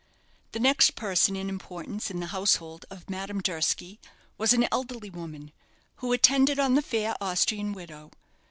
[0.53, 3.99] The next person in importance in the household of Madame Durski
[4.35, 5.51] was an elderly woman,
[5.97, 8.09] who attended on the fair Austrian widow.